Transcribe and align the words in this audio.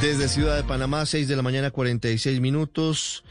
Desde 0.00 0.28
Ciudad 0.28 0.56
de 0.56 0.62
Panamá, 0.62 1.04
6 1.04 1.26
de 1.26 1.34
la 1.34 1.42
mañana, 1.42 1.72
46 1.72 2.40
minutos. 2.40 3.24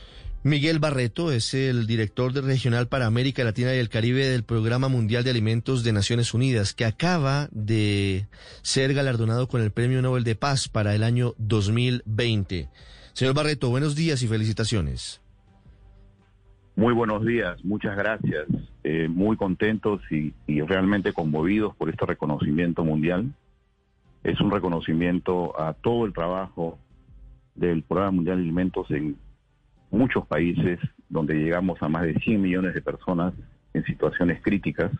Miguel 0.44 0.80
Barreto 0.80 1.32
es 1.32 1.54
el 1.54 1.88
director 1.88 2.34
regional 2.34 2.90
para 2.90 3.06
América 3.06 3.46
Latina 3.46 3.74
y 3.74 3.80
el 3.80 3.88
Caribe 3.88 4.26
del 4.26 4.44
Programa 4.44 4.90
Mundial 4.90 5.24
de 5.24 5.30
Alimentos 5.30 5.86
de 5.86 5.94
Naciones 5.94 6.34
Unidas, 6.34 6.74
que 6.74 6.84
acaba 6.84 7.48
de 7.52 8.28
ser 8.64 8.94
galardonado 8.94 9.48
con 9.48 9.62
el 9.62 9.72
Premio 9.72 10.02
Nobel 10.02 10.26
de 10.26 10.36
Paz 10.36 10.68
para 10.68 10.94
el 10.94 11.04
año 11.04 11.36
2020. 11.38 12.68
Señor 13.14 13.34
Barreto, 13.34 13.70
buenos 13.70 13.96
días 13.96 14.22
y 14.22 14.28
felicitaciones. 14.28 15.22
Muy 16.76 16.94
buenos 16.94 17.26
días, 17.26 17.64
muchas 17.64 17.96
gracias. 17.96 18.46
Eh, 18.84 19.08
muy 19.08 19.38
contentos 19.38 20.02
y 20.12 20.34
realmente 20.64 21.14
conmovidos 21.14 21.74
por 21.78 21.90
este 21.90 22.06
reconocimiento 22.06 22.84
mundial. 22.84 23.34
Es 24.24 24.40
un 24.42 24.52
reconocimiento 24.52 25.60
a 25.60 25.74
todo 25.74 26.06
el 26.06 26.14
trabajo 26.14 26.80
del 27.56 27.84
Programa 27.84 28.12
Mundial 28.12 28.38
de 28.38 28.44
Alimentos 28.44 28.90
en 28.92 29.18
muchos 29.90 30.26
países 30.28 30.80
donde 31.10 31.36
llegamos 31.36 31.82
a 31.82 31.88
más 31.88 32.04
de 32.04 32.14
100 32.16 32.42
millones 32.42 32.74
de 32.74 32.82
personas 32.82 33.34
en 33.74 33.84
situaciones 33.86 34.42
críticas 34.42 34.92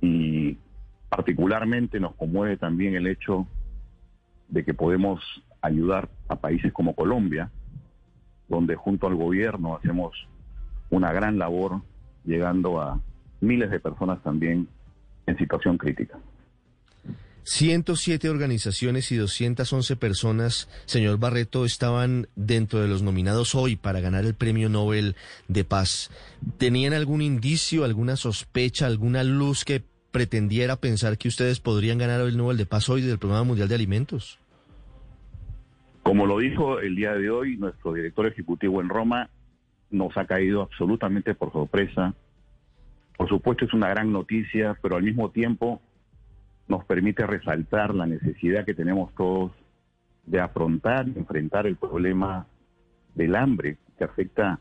y 0.00 0.56
particularmente 1.08 1.98
nos 1.98 2.14
conmueve 2.14 2.56
también 2.56 2.94
el 2.94 3.06
hecho 3.06 3.46
de 4.48 4.64
que 4.64 4.74
podemos 4.74 5.20
ayudar 5.60 6.08
a 6.28 6.36
países 6.36 6.72
como 6.72 6.94
Colombia, 6.94 7.50
donde 8.48 8.76
junto 8.76 9.06
al 9.06 9.16
gobierno 9.16 9.76
hacemos 9.76 10.12
una 10.90 11.12
gran 11.12 11.38
labor 11.38 11.82
llegando 12.24 12.80
a 12.80 13.00
miles 13.40 13.70
de 13.70 13.80
personas 13.80 14.22
también 14.22 14.68
en 15.26 15.36
situación 15.36 15.76
crítica. 15.76 16.18
107 17.48 18.28
organizaciones 18.28 19.10
y 19.10 19.16
211 19.16 19.96
personas, 19.96 20.68
señor 20.84 21.18
Barreto, 21.18 21.64
estaban 21.64 22.28
dentro 22.36 22.80
de 22.80 22.88
los 22.88 23.02
nominados 23.02 23.54
hoy 23.54 23.74
para 23.74 24.00
ganar 24.00 24.26
el 24.26 24.34
Premio 24.34 24.68
Nobel 24.68 25.16
de 25.48 25.64
Paz. 25.64 26.10
¿Tenían 26.58 26.92
algún 26.92 27.22
indicio, 27.22 27.84
alguna 27.84 28.16
sospecha, 28.16 28.86
alguna 28.86 29.24
luz 29.24 29.64
que 29.64 29.82
pretendiera 30.10 30.76
pensar 30.76 31.16
que 31.16 31.28
ustedes 31.28 31.58
podrían 31.58 31.96
ganar 31.96 32.20
el 32.20 32.36
Nobel 32.36 32.58
de 32.58 32.66
Paz 32.66 32.90
hoy 32.90 33.00
del 33.00 33.18
Programa 33.18 33.44
Mundial 33.44 33.68
de 33.68 33.76
Alimentos? 33.76 34.38
Como 36.02 36.26
lo 36.26 36.40
dijo 36.40 36.80
el 36.80 36.96
día 36.96 37.14
de 37.14 37.30
hoy 37.30 37.56
nuestro 37.56 37.94
director 37.94 38.26
ejecutivo 38.26 38.82
en 38.82 38.90
Roma, 38.90 39.30
nos 39.90 40.14
ha 40.18 40.26
caído 40.26 40.60
absolutamente 40.60 41.34
por 41.34 41.50
sorpresa. 41.50 42.12
Por 43.16 43.26
supuesto 43.26 43.64
es 43.64 43.72
una 43.72 43.88
gran 43.88 44.12
noticia, 44.12 44.78
pero 44.82 44.96
al 44.96 45.02
mismo 45.02 45.30
tiempo 45.30 45.80
nos 46.68 46.84
permite 46.84 47.26
resaltar 47.26 47.94
la 47.94 48.06
necesidad 48.06 48.64
que 48.64 48.74
tenemos 48.74 49.14
todos 49.14 49.52
de 50.26 50.40
afrontar 50.40 51.08
y 51.08 51.18
enfrentar 51.18 51.66
el 51.66 51.76
problema 51.76 52.46
del 53.14 53.34
hambre 53.34 53.78
que 53.96 54.04
afecta 54.04 54.60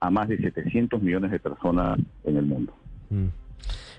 a 0.00 0.10
más 0.10 0.28
de 0.28 0.38
700 0.38 1.02
millones 1.02 1.30
de 1.30 1.38
personas 1.38 1.98
en 2.24 2.36
el 2.36 2.46
mundo. 2.46 2.74
Mm. 3.10 3.26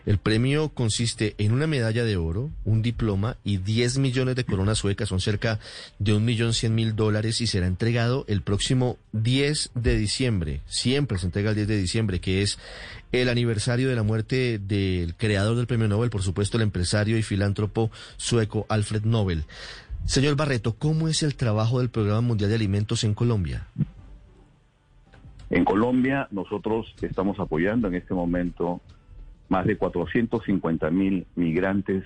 El 0.06 0.18
premio 0.18 0.70
consiste 0.70 1.36
en 1.38 1.52
una 1.52 1.68
medalla 1.68 2.04
de 2.04 2.18
oro, 2.18 2.50
un 2.66 2.82
diploma 2.82 3.38
y 3.44 3.58
10 3.58 4.00
millones 4.00 4.36
de 4.36 4.46
coronas 4.46 4.80
suecas, 4.80 5.10
son 5.10 5.20
cerca 5.20 5.60
de 6.00 6.14
un 6.14 6.26
millón 6.26 6.54
cien 6.54 6.74
mil 6.74 6.96
dólares 6.96 7.40
y 7.42 7.48
será 7.48 7.68
entregado 7.68 8.26
el 8.28 8.42
próximo 8.42 8.98
10 9.14 9.72
de 9.76 9.98
diciembre. 9.98 10.62
Siempre 10.66 11.20
se 11.20 11.28
entrega 11.28 11.52
el 11.52 11.56
10 11.56 11.68
de 11.68 11.78
diciembre, 11.78 12.20
que 12.20 12.42
es 12.42 12.58
el 13.12 13.30
aniversario 13.30 13.90
de 13.90 13.96
la 13.96 14.04
muerte 14.04 14.60
del 14.60 15.16
creador 15.16 15.56
del 15.56 15.68
premio 15.68 15.88
Nobel, 15.88 16.10
por 16.10 16.24
supuesto 16.24 16.58
el 16.58 16.64
empresario 16.64 17.18
y 17.18 17.24
filántropo 17.24 17.92
sueco 18.18 18.66
Alfred 18.70 19.04
Nobel. 19.04 19.46
Señor 20.06 20.36
Barreto, 20.36 20.76
¿cómo 20.78 21.08
es 21.08 21.22
el 21.22 21.36
trabajo 21.36 21.80
del 21.80 21.90
Programa 21.90 22.22
Mundial 22.22 22.50
de 22.50 22.56
Alimentos 22.56 23.04
en 23.04 23.14
Colombia? 23.14 23.68
En 25.52 25.64
Colombia 25.64 26.28
nosotros 26.32 26.96
estamos 27.02 27.40
apoyando 27.40 27.88
en 27.88 27.96
este 27.96 28.14
momento 28.14 28.82
más 29.52 29.66
de 29.66 29.78
450 29.78 30.90
mil 30.92 31.28
migrantes. 31.36 32.06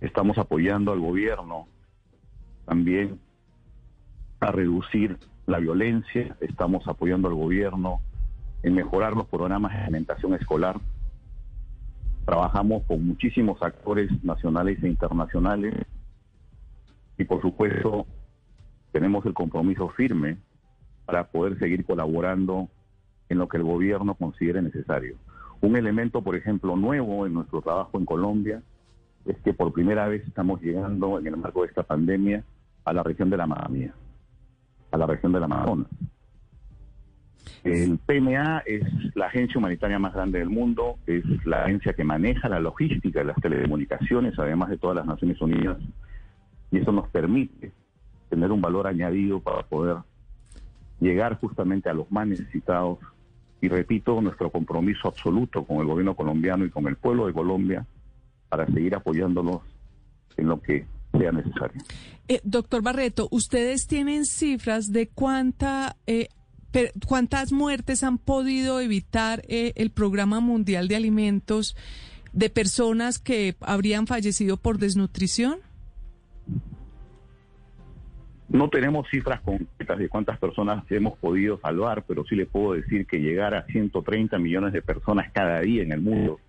Estamos 0.00 0.36
apoyando 0.36 0.90
al 0.90 0.98
gobierno 0.98 1.68
también 2.66 3.20
a 4.40 4.50
reducir 4.50 5.16
la 5.46 5.60
violencia. 5.60 6.36
Estamos 6.40 6.88
apoyando 6.88 7.28
al 7.28 7.34
gobierno 7.34 8.00
en 8.64 8.74
mejorar 8.74 9.12
los 9.12 9.28
programas 9.28 9.72
de 9.72 9.78
alimentación 9.78 10.34
escolar. 10.34 10.80
Trabajamos 12.26 12.82
con 12.82 13.06
muchísimos 13.06 13.62
actores 13.62 14.10
nacionales 14.24 14.82
e 14.82 14.88
internacionales 14.88 15.72
y 17.16 17.22
por 17.22 17.40
supuesto 17.42 18.06
tenemos 18.90 19.24
el 19.24 19.34
compromiso 19.34 19.88
firme 19.90 20.36
para 21.06 21.28
poder 21.28 21.60
seguir 21.60 21.84
colaborando 21.84 22.68
en 23.28 23.38
lo 23.38 23.46
que 23.46 23.58
el 23.58 23.62
gobierno 23.62 24.16
considere 24.16 24.60
necesario. 24.62 25.16
Un 25.60 25.76
elemento, 25.76 26.22
por 26.22 26.36
ejemplo, 26.36 26.76
nuevo 26.76 27.26
en 27.26 27.34
nuestro 27.34 27.60
trabajo 27.60 27.98
en 27.98 28.06
Colombia 28.06 28.62
es 29.26 29.36
que 29.38 29.52
por 29.52 29.72
primera 29.72 30.08
vez 30.08 30.26
estamos 30.26 30.60
llegando 30.62 31.18
en 31.18 31.26
el 31.26 31.36
marco 31.36 31.62
de 31.62 31.68
esta 31.68 31.82
pandemia 31.82 32.42
a 32.84 32.92
la 32.92 33.02
región 33.02 33.28
de 33.28 33.36
la 33.36 33.44
Amazonía, 33.44 33.94
a 34.90 34.96
la 34.96 35.06
región 35.06 35.32
de 35.32 35.40
la 35.40 35.44
Amazonas. 35.44 35.88
El 37.62 37.98
PMA 37.98 38.62
es 38.64 38.84
la 39.14 39.26
agencia 39.26 39.58
humanitaria 39.58 39.98
más 39.98 40.14
grande 40.14 40.38
del 40.38 40.48
mundo, 40.48 40.96
es 41.06 41.24
la 41.44 41.64
agencia 41.64 41.92
que 41.92 42.04
maneja 42.04 42.48
la 42.48 42.58
logística 42.58 43.20
de 43.20 43.26
las 43.26 43.36
telecomunicaciones, 43.36 44.38
además 44.38 44.70
de 44.70 44.78
todas 44.78 44.96
las 44.96 45.06
Naciones 45.06 45.40
Unidas, 45.42 45.78
y 46.70 46.78
eso 46.78 46.92
nos 46.92 47.08
permite 47.08 47.72
tener 48.30 48.50
un 48.50 48.62
valor 48.62 48.86
añadido 48.86 49.40
para 49.40 49.62
poder 49.62 49.98
llegar 51.00 51.38
justamente 51.38 51.90
a 51.90 51.94
los 51.94 52.10
más 52.10 52.26
necesitados 52.26 52.98
y 53.60 53.68
repito 53.68 54.20
nuestro 54.20 54.50
compromiso 54.50 55.08
absoluto 55.08 55.64
con 55.64 55.78
el 55.78 55.86
gobierno 55.86 56.14
colombiano 56.14 56.64
y 56.64 56.70
con 56.70 56.86
el 56.86 56.96
pueblo 56.96 57.26
de 57.26 57.32
Colombia 57.32 57.86
para 58.48 58.66
seguir 58.66 58.94
apoyándolos 58.94 59.60
en 60.36 60.48
lo 60.48 60.60
que 60.60 60.86
sea 61.12 61.32
necesario. 61.32 61.82
Eh, 62.28 62.40
doctor 62.44 62.82
Barreto, 62.82 63.28
¿ustedes 63.30 63.86
tienen 63.86 64.24
cifras 64.24 64.92
de 64.92 65.08
cuánta, 65.08 65.96
eh, 66.06 66.28
cuántas 67.06 67.52
muertes 67.52 68.02
han 68.02 68.18
podido 68.18 68.80
evitar 68.80 69.42
eh, 69.48 69.72
el 69.76 69.90
Programa 69.90 70.40
Mundial 70.40 70.88
de 70.88 70.96
Alimentos 70.96 71.76
de 72.32 72.48
personas 72.48 73.18
que 73.18 73.56
habrían 73.60 74.06
fallecido 74.06 74.56
por 74.56 74.78
desnutrición? 74.78 75.58
No 78.50 78.68
tenemos 78.68 79.08
cifras 79.08 79.40
concretas 79.42 79.96
de 79.96 80.08
cuántas 80.08 80.36
personas 80.38 80.82
hemos 80.90 81.16
podido 81.18 81.60
salvar, 81.60 82.02
pero 82.06 82.24
sí 82.24 82.34
le 82.34 82.46
puedo 82.46 82.72
decir 82.72 83.06
que 83.06 83.20
llegar 83.20 83.54
a 83.54 83.64
130 83.66 84.40
millones 84.40 84.72
de 84.72 84.82
personas 84.82 85.30
cada 85.30 85.60
día 85.60 85.84
en 85.84 85.92
el 85.92 86.00
mundo. 86.00 86.40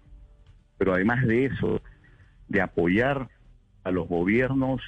Pero 0.80 0.96
además 0.96 1.28
de 1.28 1.46
eso, 1.46 1.80
de 2.50 2.60
apoyar 2.60 3.30
a 3.84 3.92
los 3.92 4.08
gobiernos 4.08 4.82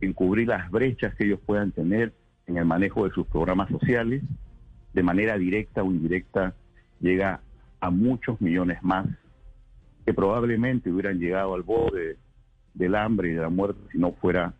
en 0.00 0.14
cubrir 0.14 0.48
las 0.48 0.70
brechas 0.70 1.14
que 1.14 1.26
ellos 1.26 1.40
puedan 1.44 1.72
tener 1.72 2.14
en 2.46 2.56
el 2.56 2.64
manejo 2.64 3.04
de 3.04 3.10
sus 3.12 3.26
programas 3.26 3.68
sociales, 3.68 4.22
de 4.94 5.02
manera 5.02 5.36
directa 5.36 5.82
o 5.82 5.92
indirecta, 5.92 6.54
llega 7.00 7.42
a 7.80 7.90
muchos 7.90 8.40
millones 8.40 8.82
más 8.82 9.06
que 10.06 10.14
probablemente 10.14 10.90
hubieran 10.90 11.18
llegado 11.18 11.54
al 11.54 11.62
borde 11.62 12.16
del 12.72 12.94
hambre 12.94 13.28
y 13.28 13.32
de 13.32 13.42
la 13.42 13.50
muerte 13.50 13.80
si 13.92 13.98
no 13.98 14.12
fuera 14.12 14.54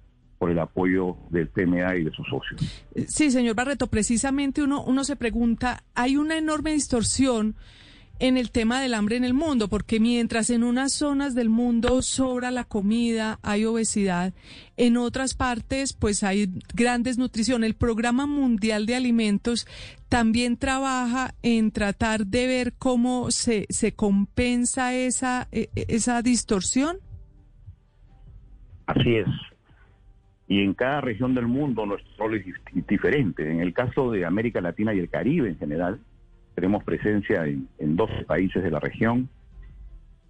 por 0.45 0.51
el 0.51 0.59
apoyo 0.59 1.17
del 1.31 1.49
PMA 1.49 1.97
y 1.97 2.05
de 2.05 2.11
sus 2.11 2.27
socios. 2.29 2.85
Sí, 3.09 3.31
señor 3.31 3.55
Barreto, 3.55 3.87
precisamente 3.87 4.63
uno, 4.63 4.85
uno 4.85 5.03
se 5.03 5.17
pregunta, 5.17 5.85
hay 5.95 6.19
una 6.19 6.37
enorme 6.37 6.75
distorsión 6.75 7.57
en 8.19 8.37
el 8.37 8.51
tema 8.51 8.83
del 8.83 8.93
hambre 8.93 9.17
en 9.17 9.25
el 9.25 9.33
mundo, 9.33 9.69
porque 9.71 10.01
mientras 10.01 10.51
en 10.51 10.63
unas 10.63 10.93
zonas 10.93 11.35
del 11.35 11.49
mundo 11.49 12.03
sobra 12.03 12.51
la 12.51 12.65
comida, 12.65 13.39
hay 13.41 13.65
obesidad, 13.65 14.35
en 14.77 14.99
otras 14.99 15.33
partes 15.33 15.95
pues 15.95 16.23
hay 16.23 16.53
gran 16.75 17.03
desnutrición. 17.03 17.65
El 17.65 17.75
Programa 17.75 18.27
Mundial 18.27 18.85
de 18.85 18.97
Alimentos 18.97 19.67
también 20.11 20.59
trabaja 20.59 21.33
en 21.41 21.71
tratar 21.71 22.27
de 22.27 22.47
ver 22.47 22.75
cómo 22.75 23.31
se, 23.31 23.65
se 23.71 23.95
compensa 23.95 24.93
esa, 24.93 25.49
e, 25.53 25.71
esa 25.89 26.21
distorsión. 26.21 26.99
Así 28.85 29.15
es. 29.15 29.54
Y 30.47 30.63
en 30.63 30.75
cada 30.75 31.01
región 31.01 31.35
del 31.35 31.47
mundo 31.47 31.87
nuestro 31.87 32.11
rol 32.19 32.35
es 32.37 32.47
diferente. 32.87 33.51
En 33.51 33.61
el 33.61 33.73
caso 33.73 34.11
de 34.11 34.25
América 34.27 34.61
Latina 34.61 34.93
y 34.93 34.99
el 34.99 35.09
Caribe 35.09 35.49
en 35.49 35.59
general, 35.59 36.01
tenemos 36.55 36.85
presencia 36.85 37.47
en, 37.47 37.69
en 37.79 37.97
12 37.97 38.25
países 38.25 38.63
de 38.63 38.71
la 38.71 38.81
región. 38.81 39.29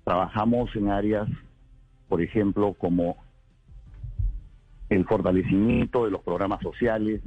Trabajamos 0.04 0.74
en 0.76 0.90
áreas, 0.90 1.28
por 2.08 2.22
ejemplo, 2.22 2.74
como 2.74 3.16
el 4.88 5.04
fortalecimiento 5.04 6.04
de 6.04 6.10
los 6.10 6.22
programas 6.22 6.62
sociales, 6.62 7.20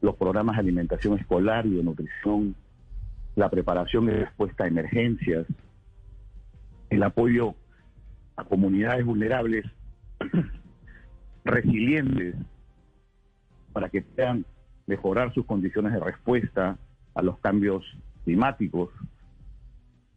los 0.00 0.16
programas 0.16 0.56
de 0.56 0.60
alimentación 0.60 1.18
escolar 1.18 1.66
y 1.66 1.76
de 1.76 1.82
nutrición, 1.82 2.54
la 3.34 3.48
preparación 3.48 4.04
y 4.04 4.10
respuesta 4.10 4.64
a 4.64 4.68
emergencias, 4.68 5.46
el 6.90 7.02
apoyo 7.02 7.54
a 8.36 8.44
comunidades 8.44 9.04
vulnerables 9.04 9.64
resilientes 11.46 12.34
para 13.72 13.88
que 13.88 14.02
puedan 14.02 14.44
mejorar 14.86 15.32
sus 15.34 15.46
condiciones 15.46 15.92
de 15.92 16.00
respuesta 16.00 16.78
a 17.14 17.22
los 17.22 17.38
cambios 17.38 17.84
climáticos. 18.24 18.90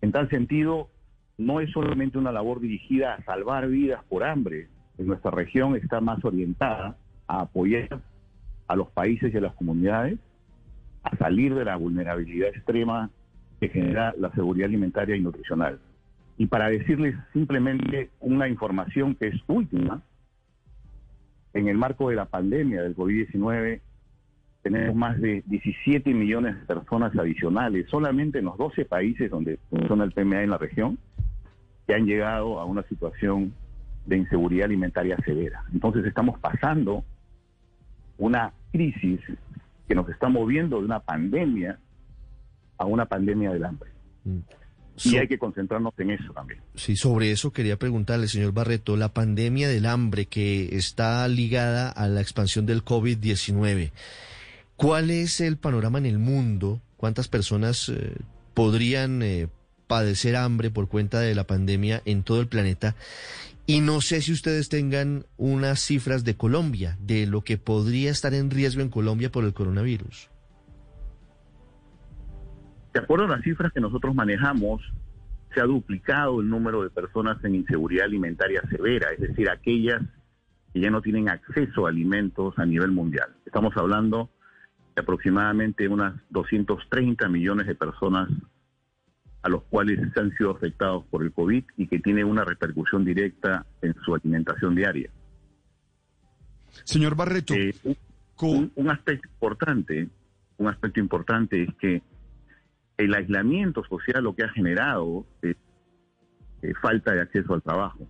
En 0.02 0.12
tal 0.12 0.30
sentido, 0.30 0.90
no 1.38 1.60
es 1.60 1.72
solamente 1.72 2.18
una 2.18 2.32
labor 2.32 2.60
dirigida 2.60 3.16
a 3.16 3.24
salvar 3.24 3.68
vidas 3.68 4.04
por 4.10 4.24
hambre. 4.24 4.68
En 4.98 5.08
nuestra 5.08 5.32
región 5.32 5.76
está 5.76 6.02
más 6.02 6.24
orientada 6.26 6.98
a 7.28 7.42
apoyar 7.42 8.02
a 8.68 8.76
los 8.76 8.90
países 8.92 9.34
y 9.34 9.38
a 9.38 9.42
las 9.42 9.54
comunidades 9.56 10.20
a 11.04 11.16
salir 11.18 11.56
de 11.56 11.66
la 11.66 11.78
vulnerabilidad 11.78 12.50
extrema 12.50 13.10
que 13.60 13.70
genera 13.70 14.14
la 14.18 14.32
seguridad 14.32 14.68
alimentaria 14.68 15.16
y 15.16 15.22
nutricional. 15.22 15.80
Y 16.38 16.48
para 16.48 16.70
decirles 16.70 17.16
simplemente 17.34 18.10
una 18.20 18.48
información 18.48 19.16
que 19.16 19.28
es 19.28 19.36
última, 19.48 20.02
en 21.54 21.68
el 21.68 21.78
marco 21.78 22.10
de 22.10 22.16
la 22.16 22.26
pandemia 22.26 22.82
del 22.82 22.96
COVID-19 22.96 23.82
tenemos 24.62 24.96
más 24.96 25.20
de 25.20 25.44
17 25.48 26.14
millones 26.14 26.60
de 26.60 26.66
personas 26.66 27.16
adicionales 27.18 27.88
solamente 27.90 28.40
en 28.40 28.46
los 28.46 28.58
12 28.58 28.86
países 28.86 29.32
donde 29.32 29.58
funciona 29.70 30.04
el 30.04 30.12
PMA 30.12 30.44
en 30.44 30.50
la 30.50 30.58
región 30.58 30.98
que 31.88 31.96
han 31.96 32.06
llegado 32.06 32.60
a 32.60 32.66
una 32.66 32.84
situación 32.84 33.54
de 34.06 34.18
inseguridad 34.18 34.66
alimentaria 34.66 35.18
severa. 35.26 35.64
Entonces 35.74 36.06
estamos 36.06 36.40
pasando 36.40 37.04
una 38.18 38.54
crisis 38.72 39.22
que 39.88 39.96
nos 39.96 40.08
está 40.10 40.30
moviendo 40.30 40.80
de 40.80 40.86
una 40.86 41.00
pandemia 41.00 41.80
a 42.78 42.86
una 42.86 43.06
pandemia 43.06 43.52
del 43.52 43.66
hambre. 43.66 43.90
Mm. 44.24 44.40
Y 45.04 45.18
hay 45.18 45.28
que 45.28 45.38
concentrarnos 45.38 45.94
en 45.98 46.12
eso 46.12 46.34
también. 46.34 46.62
Sí, 46.76 46.96
sobre 46.96 47.32
eso 47.32 47.52
quería 47.52 47.78
preguntarle, 47.78 48.28
señor 48.28 48.52
Barreto, 48.52 48.98
la 48.98 49.14
pandemia 49.14 49.68
del 49.70 49.86
hambre 49.86 50.26
que 50.26 50.76
está 50.76 51.28
ligada 51.28 51.90
a 51.90 52.08
la 52.08 52.22
expansión 52.22 52.66
del 52.66 52.84
COVID-19. 52.84 53.92
¿Cuál 54.76 55.10
es 55.12 55.42
el 55.42 55.58
panorama 55.58 55.98
en 55.98 56.06
el 56.06 56.20
mundo? 56.20 56.82
¿Cuántas 56.98 57.28
personas 57.28 57.90
eh, 57.90 58.16
podrían 58.54 59.22
eh, 59.22 59.48
padecer 59.88 60.36
hambre 60.36 60.70
por 60.72 60.88
cuenta 60.88 61.20
de 61.20 61.36
la 61.36 61.46
pandemia 61.46 62.02
en 62.06 62.24
todo 62.24 62.42
el 62.42 62.48
planeta? 62.48 62.96
Y 63.66 63.82
no 63.82 64.02
sé 64.02 64.22
si 64.22 64.32
ustedes 64.32 64.68
tengan 64.68 65.26
unas 65.38 65.82
cifras 65.82 66.24
de 66.24 66.36
Colombia, 66.36 66.98
de 67.02 67.28
lo 67.28 67.44
que 67.44 67.58
podría 67.58 68.10
estar 68.10 68.34
en 68.34 68.50
riesgo 68.50 68.82
en 68.82 68.90
Colombia 68.90 69.32
por 69.32 69.46
el 69.46 69.54
coronavirus. 69.54 70.30
De 72.94 73.00
acuerdo 73.00 73.26
a 73.26 73.30
las 73.30 73.44
cifras 73.44 73.72
que 73.72 73.82
nosotros 73.82 74.16
manejamos, 74.16 74.82
se 75.54 75.62
ha 75.62 75.66
duplicado 75.66 76.42
el 76.42 76.50
número 76.50 76.84
de 76.84 76.90
personas 76.90 77.44
en 77.44 77.56
inseguridad 77.56 78.06
alimentaria 78.06 78.62
severa, 78.70 79.12
es 79.12 79.20
decir, 79.20 79.50
aquellas 79.50 80.02
que 80.74 80.80
ya 80.80 80.90
no 80.90 81.02
tienen 81.02 81.30
acceso 81.30 81.86
a 81.86 81.90
alimentos 81.90 82.58
a 82.58 82.66
nivel 82.66 82.92
mundial. 82.92 83.36
Estamos 83.46 83.76
hablando 83.76 84.30
de 84.96 85.02
aproximadamente 85.02 85.88
unas 85.88 86.14
230 86.30 87.28
millones 87.30 87.68
de 87.68 87.76
personas 87.76 88.30
a 89.42 89.50
los 89.50 89.64
cuales 89.64 90.00
se 90.14 90.20
han 90.20 90.36
sido 90.36 90.52
afectados 90.52 91.06
por 91.10 91.24
el 91.24 91.32
COVID 91.32 91.64
y 91.78 91.88
que 91.88 92.00
tiene 92.00 92.24
una 92.24 92.44
repercusión 92.44 93.06
directa 93.06 93.66
en 93.82 93.96
su 94.04 94.14
alimentación 94.14 94.76
diaria. 94.76 95.10
Señor 96.84 97.16
Barreto, 97.16 97.54
eh, 97.54 97.74
un, 98.42 98.72
un 98.76 98.90
aspecto 98.90 99.28
importante, 99.28 100.10
un 100.58 100.68
aspecto 100.68 101.00
importante 101.00 101.64
es 101.64 101.74
que 101.76 102.02
el 103.00 103.16
aislamiento 103.16 103.82
social 103.86 104.26
lo 104.26 104.36
que 104.36 104.44
ha 104.44 104.50
generado 104.50 105.26
es 105.42 105.56
eh, 106.62 106.74
falta 106.82 107.14
de 107.14 107.22
acceso 107.22 107.54
al 107.54 107.62
trabajo. 107.62 108.06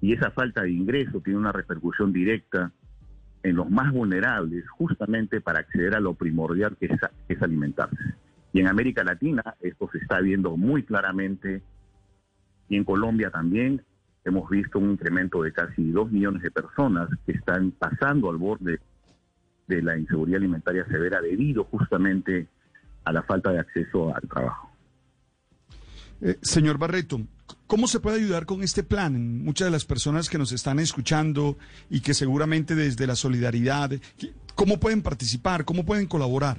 Y 0.00 0.12
esa 0.12 0.32
falta 0.32 0.62
de 0.62 0.72
ingreso 0.72 1.20
tiene 1.20 1.38
una 1.38 1.52
repercusión 1.52 2.12
directa 2.12 2.72
en 3.44 3.54
los 3.54 3.70
más 3.70 3.92
vulnerables, 3.92 4.68
justamente 4.70 5.40
para 5.40 5.60
acceder 5.60 5.94
a 5.94 6.00
lo 6.00 6.14
primordial 6.14 6.76
que 6.78 6.90
es, 7.28 7.42
alimentarse. 7.42 7.96
Y 8.52 8.58
en 8.58 8.66
América 8.66 9.04
Latina 9.04 9.54
esto 9.60 9.88
se 9.92 9.98
está 9.98 10.20
viendo 10.20 10.56
muy 10.56 10.82
claramente, 10.82 11.62
y 12.68 12.76
en 12.76 12.82
Colombia 12.82 13.30
también 13.30 13.82
hemos 14.24 14.50
visto 14.50 14.80
un 14.80 14.90
incremento 14.90 15.44
de 15.44 15.52
casi 15.52 15.92
dos 15.92 16.10
millones 16.10 16.42
de 16.42 16.50
personas 16.50 17.08
que 17.24 17.32
están 17.32 17.70
pasando 17.70 18.30
al 18.30 18.36
borde 18.36 18.80
de 19.68 19.82
la 19.82 19.96
inseguridad 19.96 20.38
alimentaria 20.38 20.84
severa 20.86 21.20
debido 21.20 21.62
justamente 21.64 22.48
a 23.04 23.12
la 23.12 23.22
falta 23.22 23.50
de 23.50 23.60
acceso 23.60 24.14
al 24.14 24.22
trabajo. 24.28 24.70
Eh, 26.22 26.36
señor 26.42 26.78
Barreto, 26.78 27.20
¿cómo 27.66 27.86
se 27.86 28.00
puede 28.00 28.18
ayudar 28.18 28.44
con 28.44 28.62
este 28.62 28.82
plan? 28.82 29.42
Muchas 29.42 29.66
de 29.66 29.72
las 29.72 29.84
personas 29.86 30.28
que 30.28 30.38
nos 30.38 30.52
están 30.52 30.78
escuchando 30.78 31.56
y 31.88 32.02
que 32.02 32.12
seguramente 32.14 32.74
desde 32.74 33.06
la 33.06 33.16
solidaridad, 33.16 33.90
¿cómo 34.54 34.78
pueden 34.78 35.02
participar? 35.02 35.64
¿Cómo 35.64 35.86
pueden 35.86 36.06
colaborar? 36.06 36.58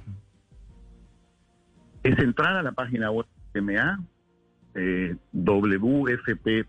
Es 2.04 2.18
entrar 2.18 2.58
a 2.58 2.64
la 2.64 2.72
página 2.72 3.12
web 3.12 3.28
de 3.54 3.62
MA, 3.62 4.00
eh, 4.74 5.16
wfp.org, 5.32 6.66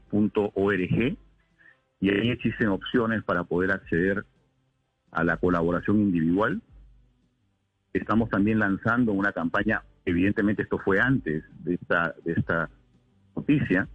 y 2.00 2.10
ahí 2.10 2.30
existen 2.30 2.68
opciones 2.68 3.22
para 3.22 3.44
poder 3.44 3.70
acceder 3.70 4.26
a 5.12 5.24
la 5.24 5.38
colaboración 5.38 6.00
individual 6.00 6.60
Estamos 7.92 8.30
también 8.30 8.58
lanzando 8.58 9.12
una 9.12 9.32
campaña, 9.32 9.82
evidentemente 10.04 10.62
esto 10.62 10.78
fue 10.78 11.00
antes 11.00 11.44
de 11.62 11.74
esta, 11.74 12.14
de 12.24 12.32
esta 12.32 12.70
noticia, 13.36 13.88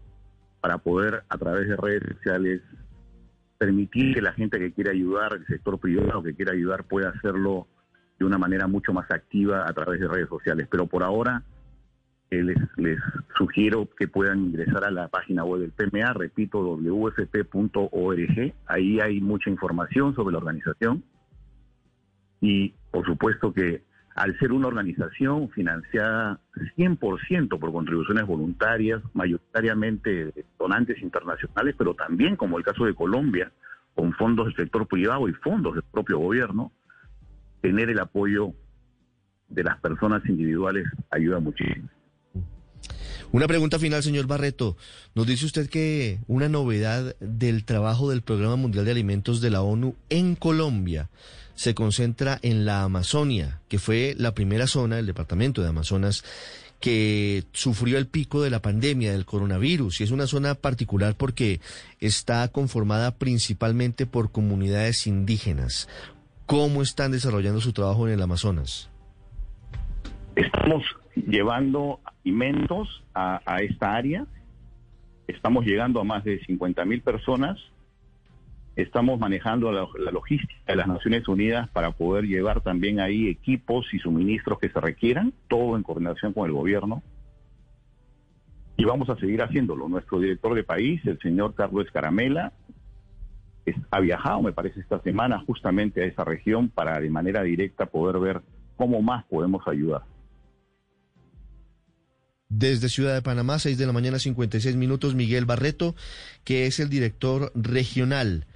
para 0.62 0.78
poder 0.78 1.24
a 1.30 1.38
través 1.38 1.68
de 1.68 1.76
redes 1.76 2.04
sociales 2.16 2.62
permitir 3.58 4.14
que 4.14 4.22
la 4.22 4.34
gente 4.34 4.60
que 4.60 4.72
quiera 4.72 4.92
ayudar, 4.92 5.34
el 5.34 5.46
sector 5.48 5.80
privado 5.80 6.22
que 6.22 6.36
quiera 6.36 6.54
ayudar, 6.54 6.84
pueda 6.84 7.10
hacerlo 7.10 7.68
de 8.20 8.26
una 8.26 8.38
manera 8.38 8.68
mucho 8.68 8.94
más 8.94 9.10
activa 9.12 9.66
a 9.68 9.74
través 9.74 10.00
de 10.00 10.08
redes 10.08 10.30
sociales. 10.30 10.68
Pero 10.70 10.88
por 10.88 11.04
ahora 11.04 11.44
eh, 12.30 12.44
les, 12.44 12.58
les 12.78 13.00
sugiero 13.38 13.90
que 13.98 14.08
puedan 14.08 14.46
ingresar 14.46 14.84
a 14.84 14.92
la 14.92 15.08
página 15.08 15.44
web 15.44 15.62
del 15.62 15.72
PMA, 15.72 16.14
repito, 16.14 16.60
wfp.org. 16.78 18.54
Ahí 18.68 19.00
hay 19.00 19.22
mucha 19.22 19.50
información 19.50 20.14
sobre 20.14 20.34
la 20.34 20.38
organización. 20.40 21.04
Y 22.42 22.74
por 22.92 23.06
supuesto 23.06 23.54
que 23.54 23.87
al 24.18 24.38
ser 24.40 24.52
una 24.52 24.68
organización 24.68 25.48
financiada 25.52 26.40
100% 26.76 27.60
por 27.60 27.72
contribuciones 27.72 28.26
voluntarias, 28.26 29.00
mayoritariamente 29.14 30.34
donantes 30.58 31.00
internacionales, 31.04 31.76
pero 31.78 31.94
también, 31.94 32.36
como 32.36 32.58
el 32.58 32.64
caso 32.64 32.86
de 32.86 32.96
Colombia, 32.96 33.52
con 33.94 34.14
fondos 34.14 34.48
del 34.48 34.56
sector 34.56 34.88
privado 34.88 35.30
y 35.30 35.34
fondos 35.34 35.76
del 35.76 35.84
propio 35.84 36.18
gobierno, 36.18 36.72
tener 37.62 37.92
el 37.92 38.00
apoyo 38.00 38.54
de 39.50 39.64
las 39.64 39.80
personas 39.80 40.26
individuales 40.26 40.88
ayuda 41.12 41.40
muchísimo. 41.40 41.88
Una 43.32 43.48
pregunta 43.48 43.78
final, 43.78 44.02
señor 44.04 44.26
Barreto. 44.26 44.78
Nos 45.14 45.28
dice 45.28 45.46
usted 45.46 45.70
que 45.70 46.20
una 46.28 46.48
novedad 46.48 47.16
del 47.20 47.66
trabajo 47.66 48.10
del 48.10 48.22
Programa 48.22 48.56
Mundial 48.56 48.86
de 48.86 48.92
Alimentos 48.92 49.42
de 49.42 49.50
la 49.50 49.62
ONU 49.62 49.96
en 50.10 50.36
Colombia 50.36 51.10
se 51.54 51.76
concentra 51.76 52.40
en 52.42 52.66
la 52.66 52.84
Amazonia, 52.84 53.60
que 53.68 53.80
fue 53.80 54.16
la 54.18 54.34
primera 54.34 54.66
zona, 54.66 55.00
el 55.00 55.06
departamento 55.08 55.62
de 55.62 55.70
Amazonas, 55.70 56.24
que 56.80 57.44
sufrió 57.52 57.98
el 57.98 58.08
pico 58.08 58.42
de 58.42 58.50
la 58.50 58.62
pandemia 58.62 59.12
del 59.12 59.26
coronavirus 59.26 60.00
y 60.00 60.04
es 60.04 60.12
una 60.12 60.28
zona 60.28 60.56
particular 60.56 61.16
porque 61.16 61.60
está 62.00 62.48
conformada 62.50 63.16
principalmente 63.16 64.06
por 64.06 64.32
comunidades 64.32 65.08
indígenas. 65.08 65.90
¿Cómo 66.46 66.82
están 66.82 67.12
desarrollando 67.12 67.60
su 67.60 67.74
trabajo 67.74 68.08
en 68.08 68.14
el 68.14 68.22
Amazonas? 68.22 68.90
Estamos 70.36 70.84
llevando 71.26 72.00
alimentos 72.24 73.04
a, 73.14 73.40
esta 73.62 73.96
área, 73.96 74.26
estamos 75.28 75.66
llegando 75.66 76.00
a 76.00 76.04
más 76.04 76.24
de 76.24 76.40
50 76.46 76.86
mil 76.86 77.02
personas 77.02 77.58
Estamos 78.78 79.20
manejando 79.20 79.72
la, 79.72 79.88
logística 80.12 80.54
de 80.68 80.76
las 80.76 80.88
Naciones 80.88 81.28
Unidas 81.28 81.68
para 81.70 81.90
poder 81.90 82.26
llevar 82.26 82.62
también 82.62 83.00
ahí 83.00 83.28
equipos 83.28 83.92
y 83.92 83.98
suministros 83.98 84.60
que 84.60 84.70
se 84.70 84.80
requieran, 84.80 85.34
todo 85.48 85.76
en 85.76 85.82
coordinación 85.82 86.32
con 86.32 86.46
el 86.46 86.52
gobierno. 86.52 87.02
Y 88.78 88.86
vamos 88.86 89.10
a 89.10 89.16
seguir 89.16 89.42
haciéndolo. 89.42 89.90
Nuestro 89.90 90.20
director 90.20 90.54
de 90.54 90.64
país, 90.64 91.02
el 91.08 91.18
señor 91.18 91.56
Carlos 91.56 91.88
Caramela, 91.92 92.54
ha 93.90 94.00
viajado, 94.00 94.44
me 94.44 94.52
parece, 94.52 94.80
esta 94.80 95.02
semana 95.02 95.44
justamente 95.48 96.04
a 96.04 96.06
esa 96.06 96.24
región 96.24 96.70
para 96.70 97.00
de 97.00 97.10
manera 97.10 97.42
directa 97.42 97.88
poder 97.88 98.20
ver 98.20 98.42
cómo 98.76 99.02
más 99.02 99.26
podemos 99.26 99.68
ayudar. 99.68 100.04
Desde 102.58 102.90
Ciudad 102.90 103.14
de 103.14 103.22
Panamá, 103.22 103.60
6 103.60 103.78
de 103.78 103.86
la 103.86 103.94
mañana, 103.94 104.18
56 104.18 104.78
minutos, 104.78 105.14
Miguel 105.14 105.46
Barreto, 105.46 105.96
que 106.44 106.66
es 106.66 106.80
el 106.80 106.90
director 106.90 107.52
regional 107.54 108.48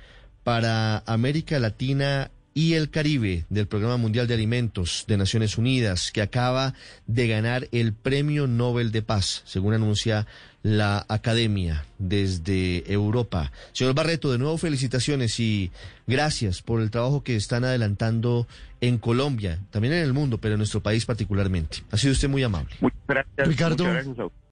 para 0.43 1.03
América 1.05 1.59
Latina 1.59 2.31
y 2.53 2.73
el 2.73 2.89
Caribe 2.89 3.45
del 3.49 3.67
Programa 3.67 3.97
Mundial 3.97 4.27
de 4.27 4.33
Alimentos 4.33 5.05
de 5.07 5.17
Naciones 5.17 5.57
Unidas, 5.57 6.11
que 6.11 6.21
acaba 6.21 6.73
de 7.07 7.27
ganar 7.27 7.67
el 7.71 7.93
Premio 7.93 8.47
Nobel 8.47 8.91
de 8.91 9.01
Paz, 9.01 9.43
según 9.45 9.73
anuncia 9.73 10.27
la 10.63 11.05
Academia 11.07 11.85
desde 11.97 12.91
Europa. 12.91 13.51
Señor 13.71 13.93
Barreto, 13.93 14.31
de 14.31 14.37
nuevo 14.37 14.57
felicitaciones 14.57 15.39
y 15.39 15.71
gracias 16.07 16.61
por 16.61 16.81
el 16.81 16.91
trabajo 16.91 17.23
que 17.23 17.35
están 17.35 17.63
adelantando 17.63 18.47
en 18.79 18.97
Colombia, 18.97 19.59
también 19.71 19.93
en 19.93 20.03
el 20.03 20.13
mundo, 20.13 20.37
pero 20.37 20.55
en 20.55 20.59
nuestro 20.59 20.81
país 20.81 21.05
particularmente. 21.05 21.79
Ha 21.91 21.97
sido 21.97 22.13
usted 22.13 22.29
muy 22.29 22.43
amable. 22.43 22.75
Muchas 22.79 22.99
gracias. 23.07 23.47
Ricardo. 23.47 23.83
muchas 23.83 23.93
gracias 23.93 24.19
a 24.19 24.25
usted. 24.25 24.50